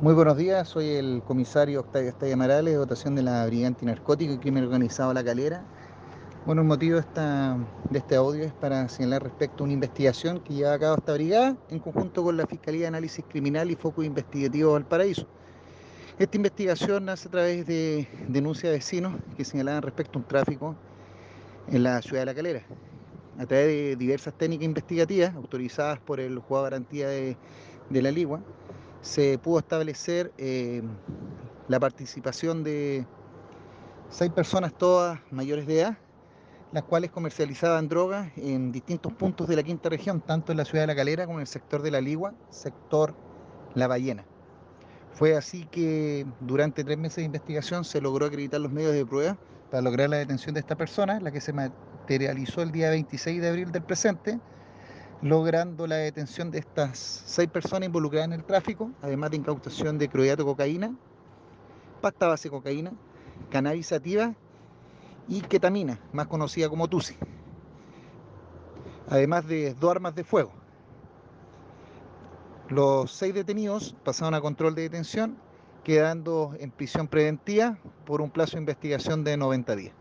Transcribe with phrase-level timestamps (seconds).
[0.00, 4.32] Muy buenos días, soy el comisario Octavio Estaya Morales, de dotación de la Brigada Antinarcótica
[4.32, 5.64] y Crimen Organizado La Calera.
[6.46, 10.74] Bueno, el motivo de, este audio es para señalar respecto a una investigación que lleva
[10.74, 14.74] a cabo esta brigada en conjunto con la Fiscalía de Análisis Criminal y Foco Investigativo
[14.74, 15.26] Valparaíso.
[16.16, 20.76] Esta investigación nace a través de denuncias de vecinos que señalaban respecto a un tráfico
[21.66, 22.62] en la ciudad de La Calera.
[23.36, 27.36] A través de diversas técnicas investigativas autorizadas por el juego de garantía de,
[27.90, 28.40] de la Ligua,
[29.08, 30.82] se pudo establecer eh,
[31.66, 33.06] la participación de
[34.10, 35.98] seis personas, todas mayores de edad,
[36.72, 40.82] las cuales comercializaban drogas en distintos puntos de la quinta región, tanto en la ciudad
[40.82, 43.14] de La Calera como en el sector de La Ligua, sector
[43.74, 44.26] La Ballena.
[45.14, 49.38] Fue así que durante tres meses de investigación se logró acreditar los medios de prueba
[49.70, 53.48] para lograr la detención de esta persona, la que se materializó el día 26 de
[53.48, 54.38] abril del presente,
[55.22, 60.08] logrando la detención de estas seis personas involucradas en el tráfico, además de incautación de
[60.08, 60.94] crudiato cocaína,
[62.00, 62.92] pasta base cocaína,
[63.50, 64.34] cannabis sativa
[65.26, 67.16] y ketamina, más conocida como TUSI,
[69.08, 70.52] además de dos armas de fuego.
[72.68, 75.38] Los seis detenidos pasaron a control de detención,
[75.84, 79.94] quedando en prisión preventiva por un plazo de investigación de 90 días.